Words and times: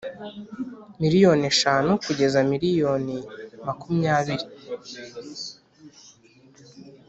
miliyoni 1.01 1.43
eshanu 1.51 1.91
kugeza 2.05 2.39
miliyoni 2.51 3.17
makumyabiri 3.65 4.45